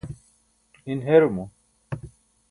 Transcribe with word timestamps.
in 0.91 0.97
herumo 1.07 1.43